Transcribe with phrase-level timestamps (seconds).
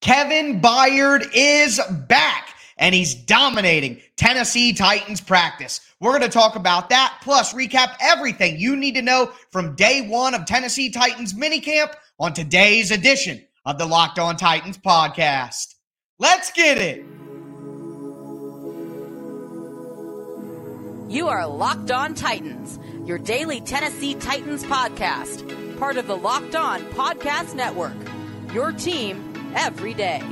[0.00, 5.80] Kevin Byard is back and he's dominating Tennessee Titans practice.
[6.00, 10.08] We're going to talk about that, plus recap everything you need to know from day
[10.08, 15.74] one of Tennessee Titans minicamp on today's edition of the Locked On Titans podcast.
[16.18, 17.04] Let's get it.
[21.10, 26.80] You are Locked On Titans, your daily Tennessee Titans podcast, part of the Locked On
[26.92, 27.96] Podcast Network.
[28.54, 30.22] Your team every day.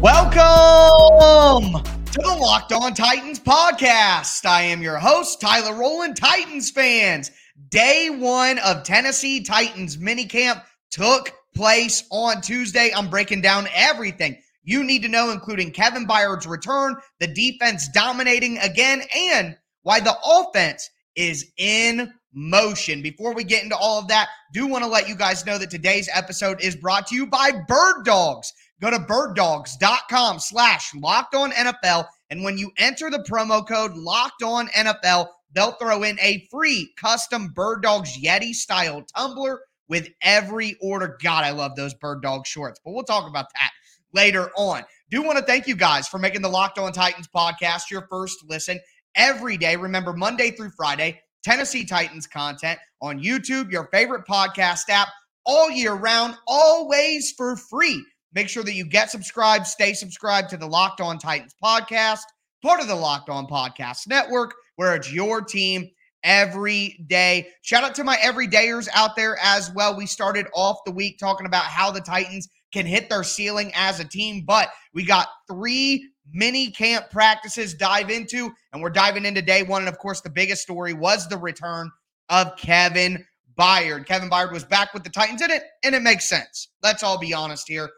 [0.00, 4.46] Welcome to the Locked On Titans podcast.
[4.46, 6.16] I am your host, Tyler Rowland.
[6.16, 7.30] Titans fans.
[7.70, 12.92] Day one of Tennessee Titans minicamp took place on Tuesday.
[12.94, 18.58] I'm breaking down everything you need to know, including Kevin Byard's return, the defense dominating
[18.58, 23.00] again, and why the offense is in motion.
[23.00, 25.70] Before we get into all of that, do want to let you guys know that
[25.70, 28.52] today's episode is brought to you by Bird Dogs.
[28.80, 32.06] Go to birddogs.com slash locked on NFL.
[32.28, 36.92] And when you enter the promo code locked on NFL, they'll throw in a free
[36.98, 41.16] custom Bird Dogs Yeti style tumbler with every order.
[41.22, 43.70] God, I love those Bird Dog shorts, but we'll talk about that
[44.12, 44.82] later on.
[45.10, 48.38] Do want to thank you guys for making the Locked On Titans podcast your first
[48.48, 48.80] listen
[49.14, 49.76] every day.
[49.76, 55.08] Remember, Monday through Friday, Tennessee Titans content on YouTube, your favorite podcast app,
[55.44, 58.04] all year round, always for free.
[58.32, 62.22] Make sure that you get subscribed, stay subscribed to the Locked On Titans podcast,
[62.62, 65.88] part of the Locked On Podcast Network, where it's your team
[66.22, 67.48] every day.
[67.62, 69.96] Shout out to my everydayers out there as well.
[69.96, 74.00] We started off the week talking about how the Titans can hit their ceiling as
[74.00, 74.44] a team.
[74.46, 79.82] But we got three mini camp practices dive into, and we're diving into day one.
[79.82, 81.90] And of course, the biggest story was the return
[82.28, 83.24] of Kevin
[83.58, 84.06] Byard.
[84.06, 86.68] Kevin Byard was back with the Titans in it, and it makes sense.
[86.82, 87.88] Let's all be honest here.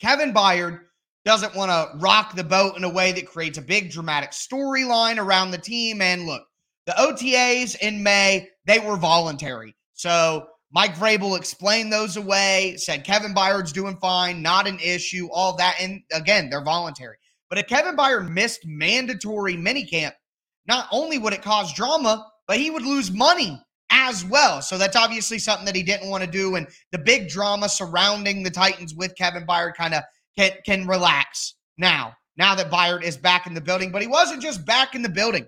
[0.00, 0.80] Kevin Byard
[1.26, 5.18] doesn't want to rock the boat in a way that creates a big dramatic storyline
[5.18, 6.00] around the team.
[6.00, 6.42] And look,
[6.86, 9.76] the OTAs in May, they were voluntary.
[9.92, 15.56] So Mike Vrabel explained those away, said Kevin Byard's doing fine, not an issue, all
[15.56, 15.76] that.
[15.80, 17.16] And again, they're voluntary.
[17.48, 20.12] But if Kevin Byard missed mandatory minicamp,
[20.66, 23.60] not only would it cause drama, but he would lose money
[23.90, 24.60] as well.
[24.60, 26.56] So that's obviously something that he didn't want to do.
[26.56, 30.02] And the big drama surrounding the Titans with Kevin Byard kind of
[30.36, 33.92] can, can relax now, now that Byard is back in the building.
[33.92, 35.46] But he wasn't just back in the building.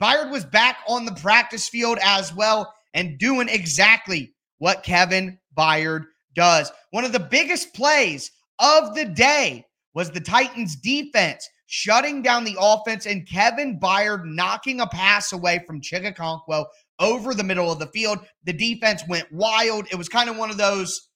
[0.00, 6.06] Byard was back on the practice field as well and doing exactly what Kevin Byard
[6.34, 6.70] does.
[6.90, 12.56] One of the biggest plays of the day was the Titans defense shutting down the
[12.58, 16.66] offense and Kevin Byard knocking a pass away from Chig Okonkwo
[16.98, 18.18] over the middle of the field.
[18.44, 19.86] The defense went wild.
[19.90, 21.08] It was kind of one of those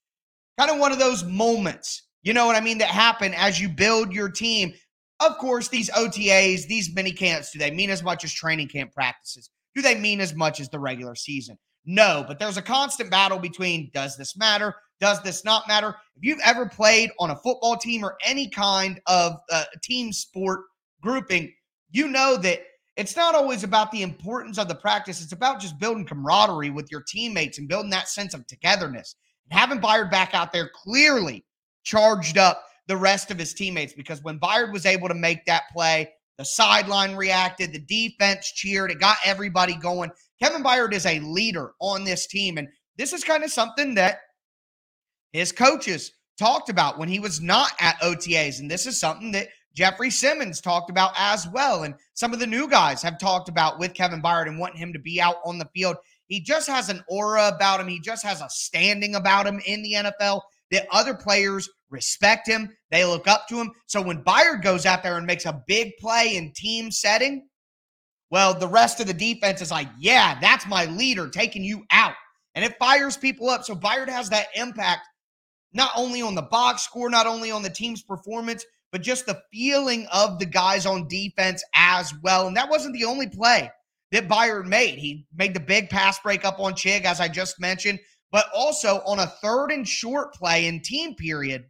[0.58, 3.68] kind of one of those moments, you know what I mean, that happen as you
[3.68, 4.74] build your team.
[5.20, 8.92] Of course, these OTAs, these mini camps, do they mean as much as training camp
[8.92, 9.50] practices?
[9.74, 11.56] Do they mean as much as the regular season?
[11.84, 14.74] No, but there's a constant battle between does this matter?
[15.00, 15.96] Does this not matter?
[16.16, 20.60] If you've ever played on a football team or any kind of uh, team sport
[21.00, 21.52] grouping,
[21.90, 22.60] you know that
[22.96, 25.22] it's not always about the importance of the practice.
[25.22, 29.16] It's about just building camaraderie with your teammates and building that sense of togetherness.
[29.50, 31.44] And having Byard back out there clearly
[31.82, 35.64] charged up the rest of his teammates because when Byard was able to make that
[35.72, 40.10] play, the sideline reacted, the defense cheered, it got everybody going.
[40.42, 42.58] Kevin Byard is a leader on this team.
[42.58, 42.66] And
[42.98, 44.18] this is kind of something that
[45.32, 48.58] his coaches talked about when he was not at OTAs.
[48.58, 51.84] And this is something that Jeffery Simmons talked about as well.
[51.84, 54.92] And some of the new guys have talked about with Kevin Byard and wanting him
[54.92, 55.96] to be out on the field.
[56.26, 57.86] He just has an aura about him.
[57.86, 60.40] He just has a standing about him in the NFL
[60.72, 62.68] that other players respect him.
[62.90, 63.70] They look up to him.
[63.86, 67.46] So when Byard goes out there and makes a big play in team setting,
[68.32, 72.14] well, the rest of the defense is like, yeah, that's my leader taking you out.
[72.54, 73.62] And it fires people up.
[73.62, 75.02] So Byard has that impact
[75.74, 79.42] not only on the box score, not only on the team's performance, but just the
[79.52, 82.46] feeling of the guys on defense as well.
[82.46, 83.70] And that wasn't the only play
[84.12, 84.98] that Byard made.
[84.98, 88.00] He made the big pass break up on Chig, as I just mentioned,
[88.30, 91.66] but also on a third and short play in team period.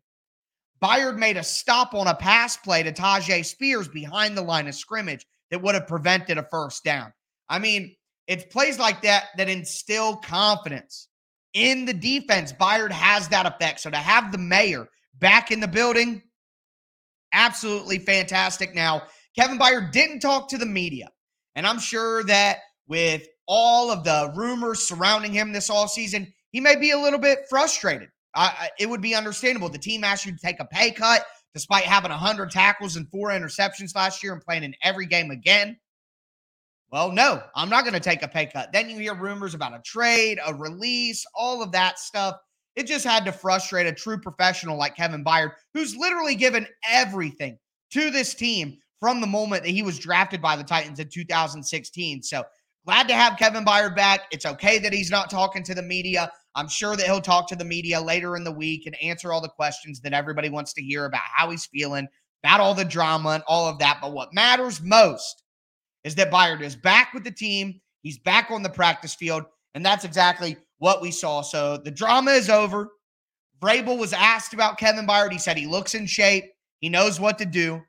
[0.81, 4.77] Byard made a stop on a pass play to Tyjae Spears behind the line of
[4.77, 7.13] scrimmage that would have prevented a first down.
[7.49, 7.95] I mean,
[8.27, 11.09] it's plays like that that instill confidence
[11.53, 12.53] in the defense.
[12.53, 13.81] Byard has that effect.
[13.81, 14.89] So to have the mayor
[15.19, 16.23] back in the building,
[17.33, 18.75] absolutely fantastic.
[18.75, 19.03] Now,
[19.39, 21.09] Kevin Byard didn't talk to the media.
[21.55, 22.59] And I'm sure that
[22.89, 27.19] with all of the rumors surrounding him this all season, he may be a little
[27.19, 28.09] bit frustrated.
[28.35, 29.69] I, it would be understandable.
[29.69, 33.31] The team asked you to take a pay cut despite having 100 tackles and four
[33.31, 35.77] interceptions last year and playing in every game again.
[36.91, 38.73] Well, no, I'm not going to take a pay cut.
[38.73, 42.37] Then you hear rumors about a trade, a release, all of that stuff.
[42.77, 47.59] It just had to frustrate a true professional like Kevin Byard, who's literally given everything
[47.93, 52.23] to this team from the moment that he was drafted by the Titans in 2016.
[52.23, 52.45] So
[52.87, 54.23] glad to have Kevin Byard back.
[54.31, 56.31] It's okay that he's not talking to the media.
[56.55, 59.41] I'm sure that he'll talk to the media later in the week and answer all
[59.41, 62.07] the questions that everybody wants to hear about how he's feeling,
[62.45, 63.99] about all the drama and all of that.
[64.03, 65.45] But what matters most
[66.05, 67.81] is that Byard is back with the team.
[68.03, 69.45] He's back on the practice field.
[69.75, 71.41] And that's exactly what we saw.
[71.43, 72.91] So the drama is over.
[73.63, 75.33] Vrabel was asked about Kevin Byard.
[75.33, 76.45] He said he looks in shape,
[76.81, 77.81] he knows what to do.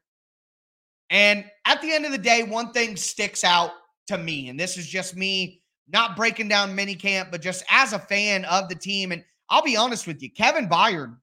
[1.10, 3.71] And at the end of the day, one thing sticks out
[4.07, 7.94] to me, and this is just me not breaking down mini camp, but just as
[7.94, 9.12] a fan of the team.
[9.12, 11.15] And I'll be honest with you, Kevin Byard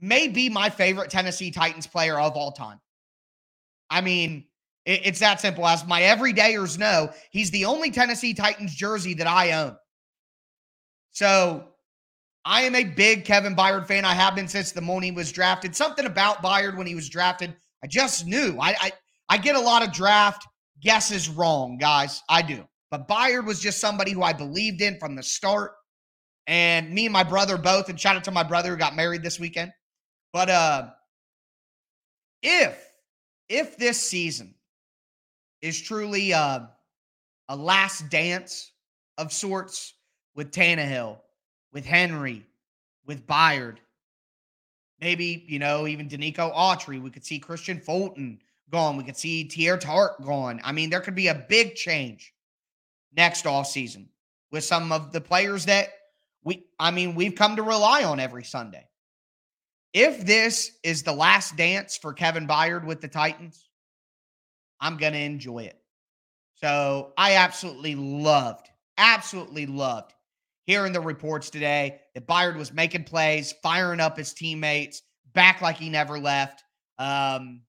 [0.00, 2.80] may be my favorite Tennessee Titans player of all time.
[3.90, 4.44] I mean,
[4.84, 5.66] it's that simple.
[5.66, 9.76] As my everydayers know, he's the only Tennessee Titans jersey that I own.
[11.10, 11.68] So
[12.44, 14.04] I am a big Kevin Byard fan.
[14.04, 15.76] I have been since the he was drafted.
[15.76, 18.56] Something about Byard when he was drafted, I just knew.
[18.60, 18.92] I I,
[19.28, 20.46] I get a lot of draft
[20.80, 22.22] guesses wrong, guys.
[22.28, 22.64] I do.
[22.90, 25.72] But Byard was just somebody who I believed in from the start.
[26.46, 29.22] And me and my brother both, and shout out to my brother who got married
[29.22, 29.72] this weekend.
[30.32, 30.90] But uh
[32.42, 32.88] if
[33.48, 34.54] if this season
[35.62, 36.60] is truly uh,
[37.48, 38.72] a last dance
[39.16, 39.94] of sorts
[40.34, 41.18] with Tannehill,
[41.72, 42.46] with Henry,
[43.06, 43.78] with Byard,
[45.00, 47.00] maybe, you know, even Denico Autry.
[47.02, 48.38] We could see Kristian Fulton
[48.70, 48.96] gone.
[48.96, 50.60] We could see Teair Tart gone.
[50.62, 52.32] I mean, there could be a big change
[53.16, 54.08] next off season
[54.50, 55.88] with some of the players that
[56.44, 58.86] we I mean we've come to rely on every Sunday.
[59.94, 63.68] If this is the last dance for Kevin Byard with the Titans,
[64.80, 65.78] I'm going to enjoy it.
[66.54, 68.68] So I absolutely loved,
[68.98, 70.12] absolutely loved
[70.68, 75.02] hearing the reports today that Byard was making plays, firing up his teammates,
[75.32, 76.62] back like he never left.
[76.98, 77.62] Um,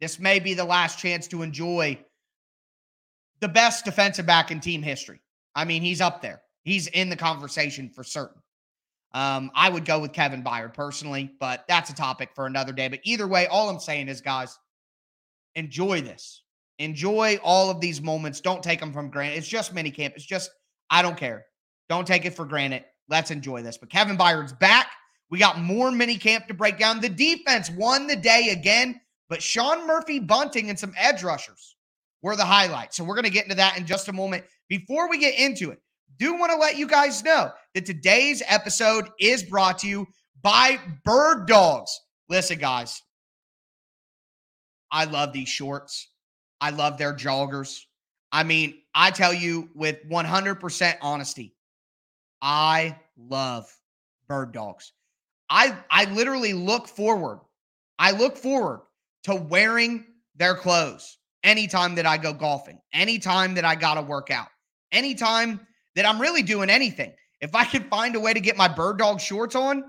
[0.00, 1.98] this may be the last chance to enjoy
[3.40, 5.20] the best defensive back in team history.
[5.54, 6.42] I mean, he's up there.
[6.62, 8.40] He's in the conversation for certain.
[9.12, 12.88] Um, I would go with Kevin Byard personally, but that's a topic for another day.
[12.88, 14.58] But either way, all I'm saying is, guys,
[15.54, 16.42] enjoy this.
[16.78, 18.40] Enjoy all of these moments.
[18.40, 19.38] Don't take them from granted.
[19.38, 20.14] It's just minicamp.
[20.14, 20.50] It's just,
[20.90, 21.46] I don't care.
[21.88, 22.84] Don't take it for granted.
[23.08, 23.78] Let's enjoy this.
[23.78, 24.90] But Kevin Byard's back.
[25.30, 27.00] We got more minicamp to break down.
[27.00, 31.76] The defense won the day again, but Sean Murphy Bunting and some edge rushers
[32.22, 32.96] were the highlights.
[32.96, 34.44] So we're going to get into that in just a moment.
[34.68, 35.80] Before we get into it,
[36.18, 40.06] do want to let you guys know that today's episode is brought to you
[40.42, 41.98] by Bird Dogs.
[42.28, 43.02] Listen, guys,
[44.90, 46.08] I love these shorts.
[46.60, 47.80] I love their joggers.
[48.32, 51.54] I mean, I tell you with 100% honesty,
[52.42, 53.66] I love
[54.28, 54.92] bird dogs.
[55.50, 57.40] I I literally look forward.
[57.98, 58.82] I look forward
[59.24, 60.04] to wearing
[60.36, 64.48] their clothes anytime that I go golfing, anytime that I got to work out,
[64.92, 65.60] anytime
[65.98, 67.12] that I'm really doing anything.
[67.40, 69.84] If I can find a way to get my bird dog shorts on,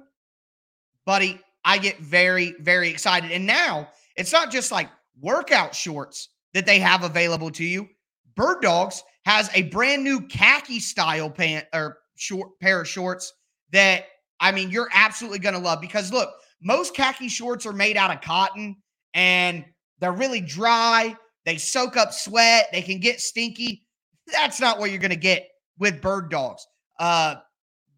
[1.05, 3.31] buddy, I get very, very excited.
[3.31, 4.89] And now it's not just like
[5.19, 7.87] workout shorts that they have available to you.
[8.35, 13.33] Bird Dogs has a brand new khaki style pant or short pair of shorts
[13.71, 14.05] that
[14.39, 16.29] I mean you're absolutely going to love because look,
[16.61, 18.77] most khaki shorts are made out of cotton
[19.13, 19.63] and
[19.99, 21.15] they're really dry.
[21.49, 22.67] They soak up sweat.
[22.71, 23.83] They can get stinky.
[24.31, 26.67] That's not what you're going to get with Bird Dogs.
[26.99, 27.37] Uh,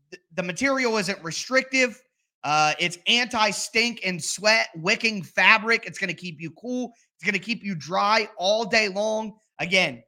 [0.09, 2.01] th- the material isn't restrictive.
[2.45, 5.83] Uh, it's anti stink and sweat wicking fabric.
[5.85, 6.93] It's going to keep you cool.
[7.17, 9.33] It's going to keep you dry all day long.
[9.59, 10.01] Again,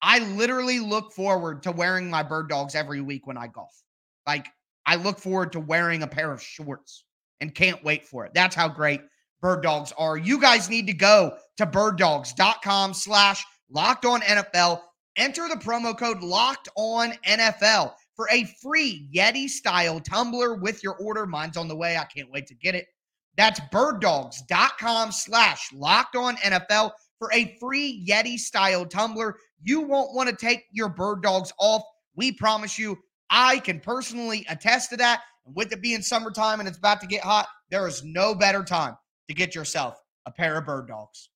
[0.00, 3.82] I literally look forward to wearing my bird dogs every week when I golf.
[4.26, 4.48] Like,
[4.86, 7.04] I look forward to wearing a pair of shorts
[7.42, 8.32] and can't wait for it.
[8.32, 9.02] That's how great
[9.40, 10.16] bird dogs are.
[10.16, 14.80] You guys need to go to birddogs.com slash locked on NFL.
[15.16, 20.94] Enter the promo code locked on NFL for a free Yeti style tumbler with your
[20.96, 21.26] order.
[21.26, 21.96] Mine's on the way.
[21.96, 22.86] I can't wait to get it.
[23.36, 29.36] That's birddogs.com slash locked on NFL for a free Yeti style tumbler.
[29.62, 31.82] You won't want to take your bird dogs off.
[32.14, 32.98] We promise you,
[33.30, 35.22] I can personally attest to that.
[35.46, 38.64] And with it being summertime and it's about to get hot, there is no better
[38.64, 38.96] time
[39.28, 41.28] to get yourself a pair of bird dogs.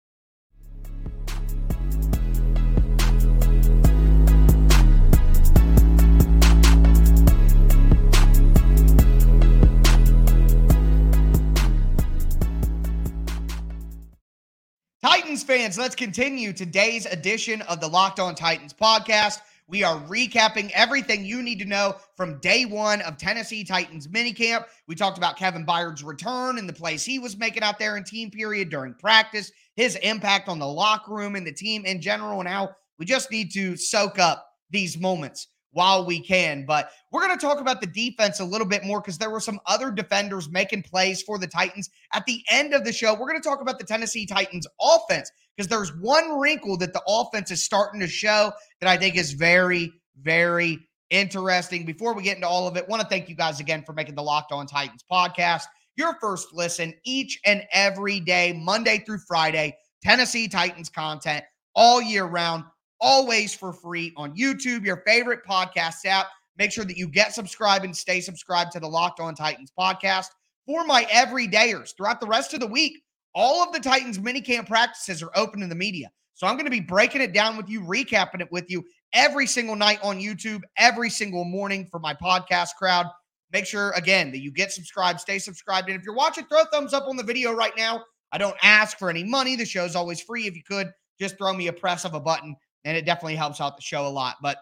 [15.02, 19.40] Titans fans, let's continue today's edition of the Locked On Titans podcast.
[19.72, 24.66] We are recapping everything you need to know from day one of Tennessee Titans minicamp.
[24.86, 28.04] We talked about Kevin Byard's return and the plays he was making out there in
[28.04, 32.40] team period during practice, his impact on the locker room and the team in general,
[32.40, 36.64] and how we just need to soak up these moments while we can.
[36.64, 39.40] But we're going to talk about the defense a little bit more because there were
[39.40, 41.90] some other defenders making plays for the Titans.
[42.12, 45.30] At the end of the show, we're going to talk about the Tennessee Titans offense
[45.56, 49.32] because there's one wrinkle that the offense is starting to show that I think is
[49.32, 50.78] very, very
[51.10, 51.84] interesting.
[51.84, 54.14] Before we get into all of it, want to thank you guys again for making
[54.14, 55.64] the Locked On Titans podcast
[55.96, 62.24] your first listen each and every day, Monday through Friday, Tennessee Titans content all year
[62.24, 62.64] round
[63.02, 66.28] always for free on YouTube, your favorite podcast app.
[66.56, 70.26] Make sure that you get subscribed and stay subscribed to the Locked On Titans podcast
[70.64, 73.02] for my everydayers throughout the rest of the week.
[73.34, 76.10] All of the Titans minicamp practices are open to the media.
[76.34, 79.46] So I'm going to be breaking it down with you, recapping it with you every
[79.46, 83.06] single night on YouTube, every single morning for my podcast crowd.
[83.52, 85.88] Make sure, again, that you get subscribed, stay subscribed.
[85.88, 88.02] And if you're watching, throw a thumbs up on the video right now.
[88.32, 89.56] I don't ask for any money.
[89.56, 90.46] The show's always free.
[90.46, 90.90] If you could,
[91.20, 94.06] just throw me a press of a button and it definitely helps out the show
[94.06, 94.36] a lot.
[94.42, 94.58] But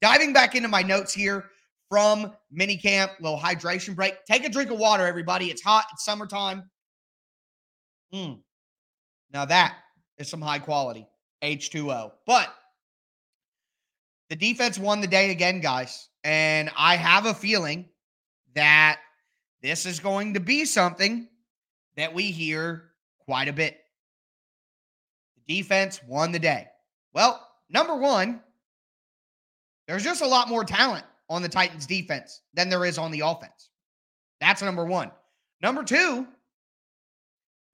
[0.00, 1.46] diving back into my notes here
[1.88, 4.24] from minicamp, little hydration break.
[4.26, 5.50] Take a drink of water, everybody.
[5.50, 5.86] It's hot.
[5.92, 6.70] It's summertime.
[8.12, 8.40] Mm.
[9.32, 9.76] Now that
[10.18, 11.06] is some high quality
[11.42, 12.12] H2O.
[12.26, 12.52] But
[14.28, 16.08] the defense won the day again, guys.
[16.24, 17.88] And I have a feeling
[18.54, 18.98] that
[19.62, 21.28] this is going to be something
[21.96, 22.90] that we hear
[23.24, 23.78] quite a bit.
[25.46, 26.66] The defense won the day.
[27.14, 28.40] Well, number one,
[29.86, 33.20] there's just a lot more talent on the Titans defense than there is on the
[33.20, 33.70] offense.
[34.40, 35.10] That's number one.
[35.62, 36.26] Number two,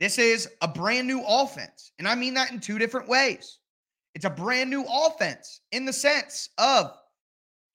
[0.01, 1.93] this is a brand new offense.
[1.99, 3.59] And I mean that in two different ways.
[4.15, 6.93] It's a brand new offense in the sense of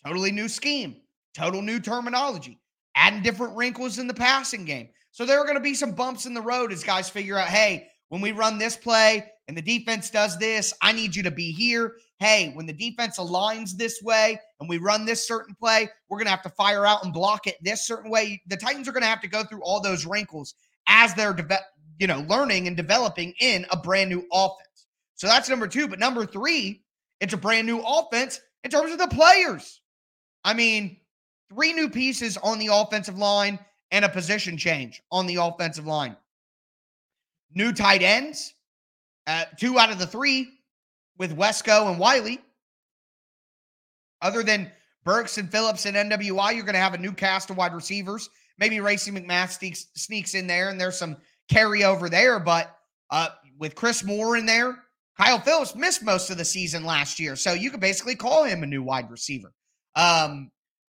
[0.06, 0.98] totally new scheme,
[1.34, 2.60] total new terminology,
[2.96, 4.90] adding different wrinkles in the passing game.
[5.12, 7.48] So there are going to be some bumps in the road as guys figure out,
[7.48, 11.32] hey, when we run this play and the defense does this, I need you to
[11.32, 11.96] be here.
[12.20, 16.28] Hey, when the defense aligns this way and we run this certain play, we're going
[16.28, 18.40] to have to fire out and block it this certain way.
[18.46, 20.54] The Titans are going to have to go through all those wrinkles
[20.86, 21.60] as they're de-
[21.98, 24.86] you know, learning and developing in a brand new offense.
[25.16, 26.84] So that's number 2, but number 3,
[27.20, 29.82] it's a brand new offense in terms of the players.
[30.44, 30.98] I mean,
[31.52, 33.58] three new pieces on the offensive line
[33.90, 36.16] and a position change on the offensive line
[37.54, 38.54] new tight ends,
[39.30, 40.50] uh, two out of the three
[41.20, 42.38] with Wesco and Whyle.
[44.24, 44.72] Other than
[45.06, 48.30] Burks and Philips and NWI, you're going to have a new cast of wide receivers.
[48.58, 51.16] Maybe Racey McMath sneaks, sneaks in there, and there's some
[51.50, 52.40] carryover there.
[52.40, 52.76] But
[53.12, 54.80] uh, with Chris Moore in there,
[55.16, 58.64] Kyle Philips missed most of the season last year, so you could basically call him
[58.64, 59.54] a new wide receiver.
[59.96, 60.50] Um,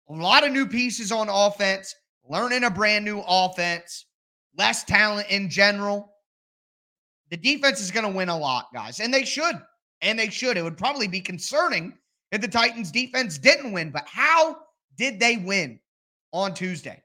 [0.08, 1.94] a lot of new pieces on offense,
[2.28, 4.06] learning a brand new offense,
[4.56, 6.13] less talent in general.
[7.30, 9.56] The defense is going to win a lot, guys, and they should.
[10.02, 10.56] And they should.
[10.56, 11.94] It would probably be concerning
[12.30, 13.90] if the Titans defense didn't win.
[13.90, 14.58] But how
[14.96, 15.80] did they win
[16.32, 17.02] on Tuesday?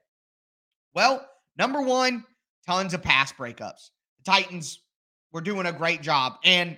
[0.94, 2.24] Well, number one,
[2.66, 3.90] tons of pass breakups.
[4.18, 4.80] The Titans
[5.32, 6.34] were doing a great job.
[6.44, 6.76] And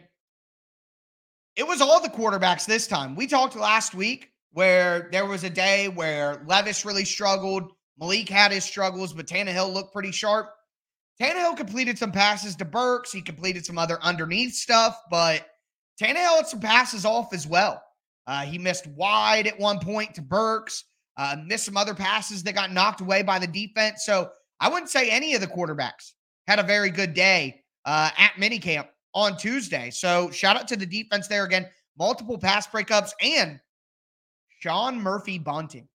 [1.56, 3.16] it was all the quarterbacks this time.
[3.16, 7.72] We talked last week where there was a day where Levis really struggled.
[7.98, 10.50] Malik had his struggles, but Tannehill looked pretty sharp.
[11.20, 13.12] Tannehill completed some passes to Burks.
[13.12, 15.46] He completed some other underneath stuff, but
[16.00, 17.82] Tannehill had some passes off as well.
[18.26, 20.84] Uh, he missed wide at one point to Burks,
[21.16, 24.04] uh, missed some other passes that got knocked away by the defense.
[24.04, 26.12] So I wouldn't say any of the quarterbacks
[26.46, 29.90] had a very good day uh, at minicamp on Tuesday.
[29.90, 31.66] So shout out to the defense there again.
[31.98, 33.60] Multiple pass breakups and
[34.60, 35.88] Sean Murphy Bunting.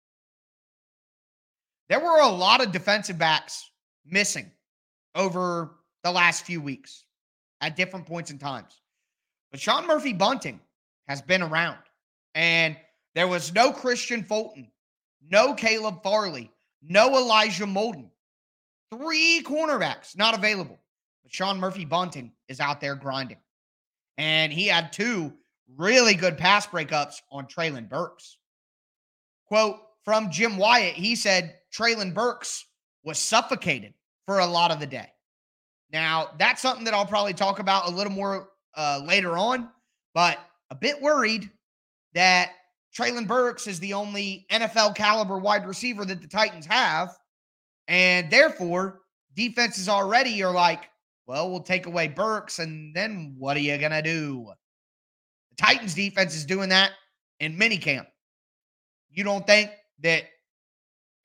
[1.88, 3.70] There were a lot of defensive backs
[4.06, 4.50] missing
[5.14, 7.04] over the last few weeks
[7.60, 8.80] at different points in times.
[9.50, 10.60] But Sean Murphy Bunting
[11.08, 11.78] has been around.
[12.34, 12.76] And
[13.14, 14.70] there was no Kristian Fulton,
[15.30, 16.50] no Caleb Farley,
[16.82, 18.10] no Elijah Molden.
[18.92, 20.78] Three cornerbacks not available.
[21.22, 23.38] But Sean Murphy Bunting is out there grinding.
[24.18, 25.32] And he had two
[25.76, 28.36] really good pass breakups on Treylon Burks.
[29.46, 32.66] Quote from Jim Wyatt, he said Treylon Burks
[33.04, 33.94] was suffocated
[34.26, 35.08] for a lot of the day.
[35.92, 39.68] Now, that's something that I'll probably talk about a little more uh, later on,
[40.12, 40.38] but
[40.70, 41.50] a bit worried
[42.14, 42.52] that
[42.96, 47.10] Treylon Burks is the only NFL caliber wide receiver that the Titans have.
[47.88, 49.02] And therefore,
[49.34, 50.84] defenses already are like,
[51.26, 54.50] Well, we'll take away Burks, and then what are you going to do?
[55.50, 56.92] The Titans defense is doing that
[57.40, 58.06] in minicamp.
[59.10, 59.70] You don't think
[60.02, 60.24] that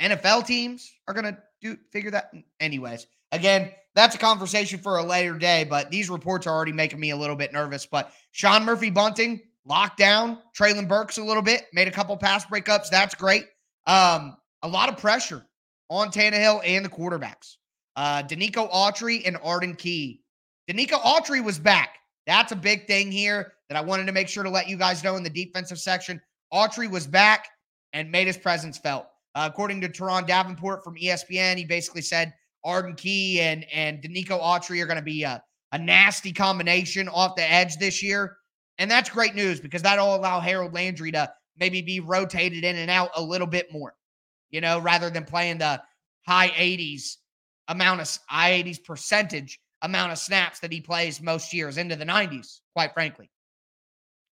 [0.02, 3.08] NFL teams are going to do figure that anyways.
[3.32, 7.12] Again, that's a conversation for a later day, but these reports are already making me
[7.12, 7.86] a little bit nervous.
[7.86, 12.46] But Sean Murphy Bunting locked down Treylon Burks a little bit, made a couple pass
[12.46, 12.90] breakups.
[12.90, 13.46] That's great.
[13.88, 15.46] Um, a lot of pressure
[15.90, 17.56] on Tannehill and the quarterbacks.
[17.96, 20.22] Uh, Denico Autry and Arden Key.
[20.70, 21.98] Denico Autry was back.
[22.26, 25.04] That's a big thing here that I wanted to make sure to let you guys
[25.04, 26.22] know in the defensive section.
[26.54, 27.50] Autry was back
[27.94, 29.08] and made his presence felt.
[29.36, 32.34] Uh, according to Turron Davenport from ESPN, he basically said
[32.64, 37.36] Arden Key and and Denico Autry are going to be a, a nasty combination off
[37.36, 38.38] the edge this year.
[38.78, 42.90] And that's great news because that'll allow Harold Landry to maybe be rotated in and
[42.90, 43.94] out a little bit more,
[44.50, 45.82] you know, rather than playing the
[46.26, 47.18] high 80s
[47.68, 52.06] amount of high 80s percentage amount of snaps that he plays most years into the
[52.06, 53.30] 90s, quite frankly.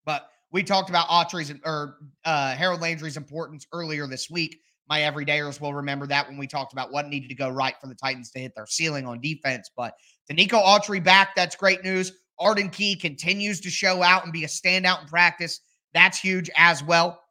[0.06, 4.60] But we talked about Autry's or uh, Harold Landry's importance earlier this week.
[4.92, 7.88] My everydayers will remember that when we talked about what needed to go right for
[7.88, 9.72] the Titans to hit their ceiling on defense.
[9.74, 9.94] But
[10.30, 12.12] Denico Autry back, that's great news.
[12.38, 15.62] Arden Key continues to show out and be a standout in practice.
[15.94, 17.22] That's huge as well.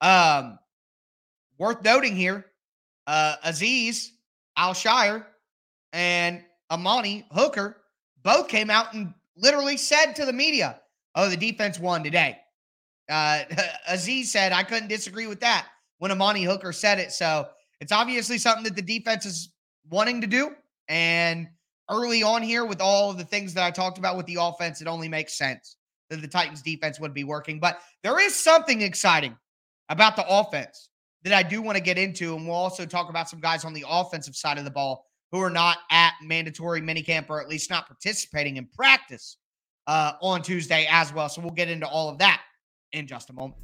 [0.00, 0.58] Um,
[1.56, 2.46] worth noting here,
[3.06, 4.08] uh, Azeez
[4.56, 5.24] Al-Shaair
[5.92, 7.76] and Amani Hooker
[8.24, 10.80] both came out and literally said to the media,
[11.14, 12.40] "Oh, the defense won today."
[13.08, 13.44] Uh,
[13.88, 15.68] Azeez said, "I couldn't disagree with that."
[16.04, 17.48] When Amani Hooker said it, so
[17.80, 19.54] it's obviously something that the defense is
[19.88, 20.50] wanting to do,
[20.86, 21.48] and
[21.90, 24.82] early on here with all of the things that I talked about with the offense,
[24.82, 25.78] it only makes sense
[26.10, 27.58] that the Titans defense would be working.
[27.58, 29.34] But there is something exciting
[29.88, 30.90] about the offense
[31.22, 32.36] that I do want to get into.
[32.36, 35.40] And we'll also talk about some guys on the offensive side of the ball who
[35.40, 39.38] are not at mandatory minicamp or at least not participating in practice
[39.86, 41.30] uh, on Tuesday as well.
[41.30, 42.42] So we'll get into all of that
[42.92, 43.56] in just a moment.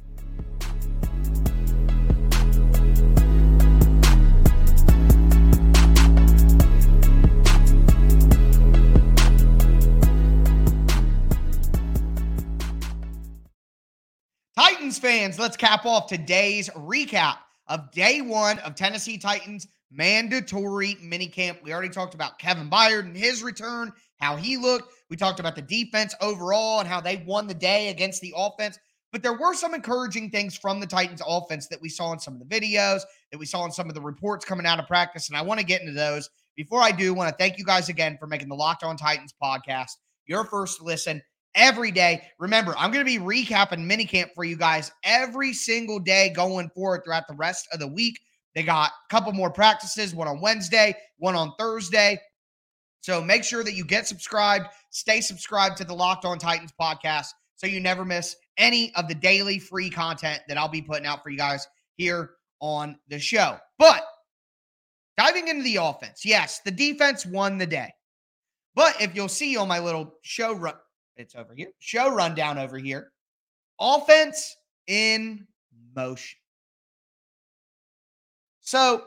[14.91, 21.63] Titans fans, let's cap off today's recap of day one of Tennessee Titans mandatory minicamp.
[21.63, 24.93] We already talked about Kevin Byard and his return, how he looked.
[25.09, 28.77] We talked about the defense overall and how they won the day against the offense.
[29.13, 32.33] But there were some encouraging things from the Titans offense that we saw in some
[32.33, 35.29] of the videos, that we saw in some of the reports coming out of practice.
[35.29, 36.29] And I want to get into those.
[36.57, 38.97] Before I do, I want to thank you guys again for making the Locked On
[38.97, 39.91] Titans podcast
[40.25, 41.21] your first listen
[41.55, 42.23] every day.
[42.39, 47.03] Remember, I'm going to be recapping minicamp for you guys every single day going forward
[47.03, 48.19] throughout the rest of the week.
[48.55, 52.19] They got a couple more practices, one on Wednesday, one on Thursday.
[53.01, 57.27] So make sure that you get subscribed, stay subscribed to the Locked On Titans podcast
[57.55, 61.23] so you never miss any of the daily free content that I'll be putting out
[61.23, 63.57] for you guys here on the show.
[63.79, 64.03] But
[65.17, 67.91] diving into the offense, yes, the defense won the day.
[68.75, 70.53] But if you'll see on my little show
[71.17, 71.69] it's over here.
[71.79, 73.11] Show rundown over here.
[73.79, 74.55] Offense
[74.87, 75.47] in
[75.95, 76.37] motion.
[78.61, 79.03] So,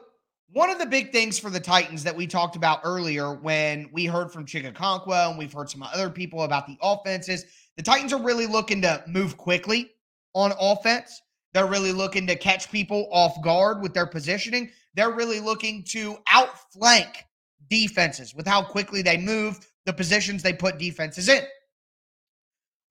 [0.52, 4.04] one of the big things for the Titans that we talked about earlier when we
[4.04, 7.44] heard from Chig and we've heard some other people about the offenses,
[7.76, 9.90] the Titans are really looking to move quickly
[10.34, 11.20] on offense.
[11.54, 14.70] They're really looking to catch people off guard with their positioning.
[14.94, 17.24] They're really looking to outflank
[17.68, 21.42] defenses with how quickly they move, the positions they put defenses in.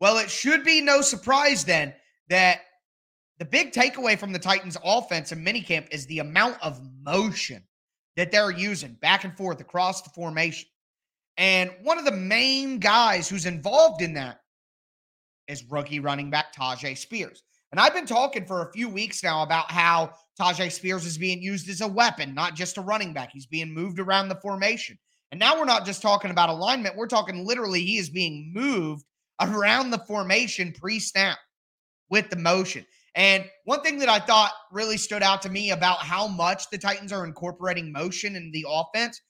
[0.03, 1.93] Well, it should be no surprise then
[2.27, 2.59] that
[3.39, 7.63] the big takeaway from the Titans offense in minicamp is the amount of motion
[8.17, 10.67] that they're using back and forth across the formation.
[11.37, 14.41] And one of the main guys who's involved in that
[15.47, 17.41] is rookie running back Tyjae Spears.
[17.71, 21.41] And I've been talking for a few weeks now about how Tyjae Spears is being
[21.41, 23.29] used as a weapon, not just a running back.
[23.31, 24.99] He's being moved around the formation.
[25.31, 29.05] And now we're not just talking about alignment, we're talking literally he is being moved
[29.49, 31.37] around the formation pre snap
[32.09, 32.85] with the motion.
[33.15, 36.77] And one thing that I thought really stood out to me about how much the
[36.77, 39.21] Titans are incorporating motion in the offense,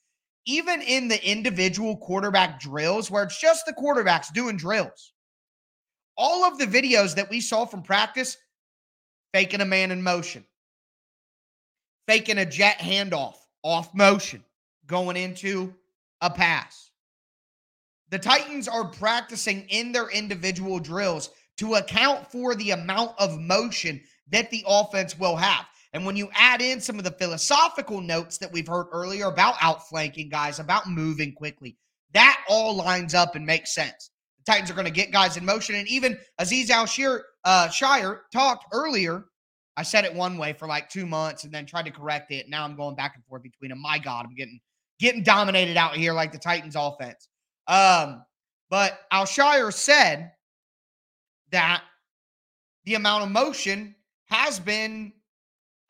[0.46, 5.12] even in the individual quarterback drills where it's just the quarterbacks doing drills.
[6.16, 8.36] All of the videos that we saw from practice,
[9.32, 10.44] faking a man in motion,
[12.06, 14.44] faking a jet handoff off motion,
[14.86, 15.74] going into
[16.20, 16.90] a pass,
[18.14, 24.00] the Titans are practicing in their individual drills to account for the amount of motion
[24.30, 25.66] that the offense will have.
[25.92, 29.56] And when you add in some of the philosophical notes that we've heard earlier about
[29.60, 31.76] outflanking guys, about moving quickly,
[32.12, 34.12] that all lines up and makes sense.
[34.38, 35.74] The Titans are going to get guys in motion.
[35.74, 36.86] And even Azeez Al
[37.44, 39.24] uh, Shire talked earlier.
[39.76, 42.48] I said it one way for like two months and then tried to correct it.
[42.48, 43.82] Now I'm going back and forth between them.
[43.82, 44.60] My God, I'm getting
[45.00, 47.26] getting dominated out here like the Titans offense.
[47.66, 48.24] Um,
[48.70, 50.32] but Al-Shaair said
[51.50, 51.82] that
[52.84, 53.94] the amount of motion
[54.26, 55.12] has been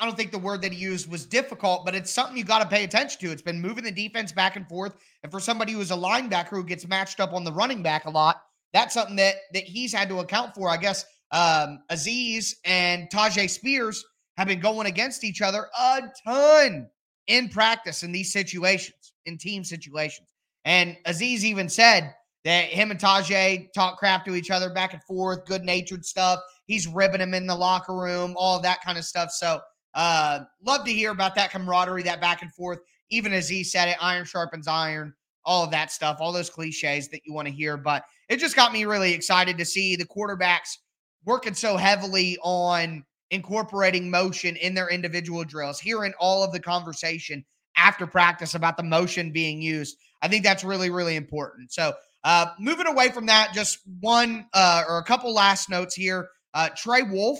[0.00, 2.58] I don't think the word that he used was difficult, but it's something you got
[2.58, 3.30] to pay attention to.
[3.30, 4.96] It's been moving the defense back and forth.
[5.22, 8.04] And for somebody who is a linebacker who gets matched up on the running back
[8.04, 10.68] a lot, that's something that that he's had to account for.
[10.68, 14.04] I guess um, Azeez and Tyjae Spears
[14.36, 16.88] have been going against each other a ton
[17.28, 20.33] in practice in these situations, in team situations.
[20.64, 25.02] And Azeez even said that him and Tyjae talk crap to each other back and
[25.04, 26.40] forth, good natured stuff.
[26.66, 29.30] He's ribbing him in the locker room, all that kind of stuff.
[29.30, 29.60] So,
[29.94, 32.80] uh, love to hear about that camaraderie, that back and forth.
[33.10, 37.08] Even as he said it, iron sharpens iron, all of that stuff, all those cliches
[37.08, 37.76] that you want to hear.
[37.76, 40.78] But it just got me really excited to see the quarterbacks
[41.24, 47.44] working so heavily on incorporating motion in their individual drills, hearing all of the conversation
[47.76, 49.96] after practice about the motion being used.
[50.22, 51.72] I think that's really, really important.
[51.72, 56.30] So, uh, moving away from that, just one uh, or a couple last notes here.
[56.54, 57.38] Uh, Trey Wolff,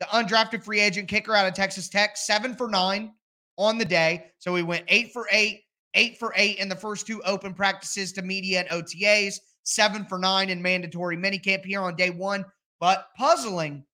[0.00, 3.12] the undrafted free agent kicker out of Texas Tech, seven for nine
[3.58, 4.26] on the day.
[4.38, 5.60] So he went eight for eight,
[5.94, 10.18] eight for eight in the first two open practices to media and OTAs, seven for
[10.18, 12.44] nine in mandatory minicamp here on day one.
[12.80, 13.84] But puzzling,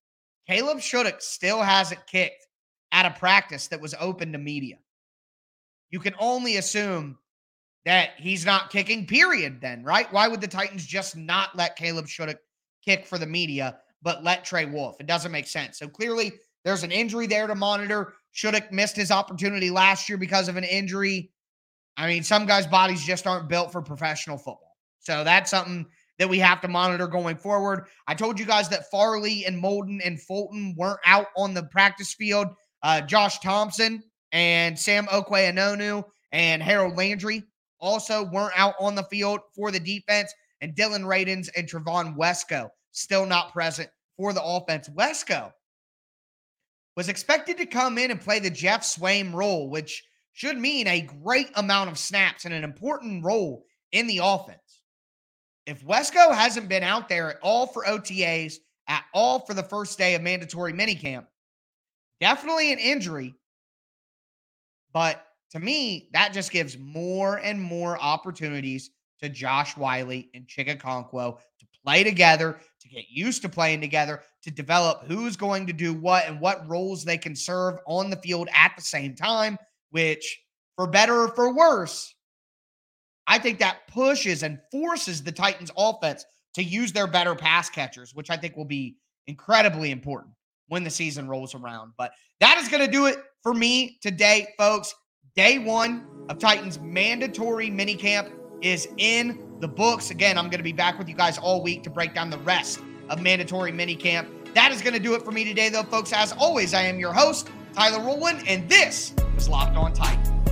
[0.49, 2.47] Caleb Shudak still hasn't kicked
[2.93, 4.77] at a practice that was open to media.
[5.91, 7.19] You can only assume
[7.85, 10.13] that he's not kicking, period, then, right?
[10.13, 12.37] Why would the Titans just not let Caleb Shudak
[12.85, 13.79] kick for the media?
[14.03, 14.97] but let Trey Wolff.
[15.01, 15.79] It doesn't make sense.
[15.79, 16.33] So clearly,
[16.65, 18.15] there's an injury there to monitor.
[18.35, 21.31] Shudak missed his opportunity last year because of an injury.
[21.97, 24.77] I mean, some guys' bodies just aren't built for professional football.
[25.01, 25.87] So that's something
[26.19, 27.87] that we have to monitor going forward.
[28.07, 32.15] I told you guys that Farley and Molden and Fulton weren't out on the practice
[32.15, 32.49] field.
[32.83, 37.45] Uh, Josh Thompson and Sam Okwuegbunam and Harold Landry
[37.81, 40.33] also weren't out on the field for the defense.
[40.61, 44.89] And Dillon Radunz and Trevon Wesco still not present for the offense.
[44.91, 45.53] Wesco
[46.97, 51.01] was expected to come in and play the Geoff Swaim role, which should mean a
[51.01, 54.83] great amount of snaps and an important role in the offense.
[55.67, 58.55] If Wesco hasn't been out there at all for OTAs,
[58.89, 61.27] at all for the first day of mandatory minicamp,
[62.21, 63.35] definitely an injury.
[64.93, 70.69] But to me, that just gives more and more opportunities to Josh Whyle and Chig
[70.69, 75.73] Okonkwo to play together, to get used to playing together, to develop who's going to
[75.73, 79.59] do what and what roles they can serve on the field at the same time,
[79.91, 80.41] which,
[80.77, 82.15] for better or for worse,
[83.27, 86.25] I think that pushes and forces the Titans offense
[86.55, 90.35] to use their better pass catchers, which I think will be incredibly important
[90.69, 91.93] when the season rolls around.
[91.97, 94.95] But that is going to do it for me today, folks.
[95.35, 100.11] Day one of Titans mandatory minicamp is in the books.
[100.11, 102.39] Again, I'm going to be back with you guys all week to break down the
[102.39, 104.55] rest of mandatory minicamp.
[104.55, 106.13] That is going to do it for me today, though, folks.
[106.13, 110.50] As always, I am your host, Tyler Rowland, and this is Locked On Titans.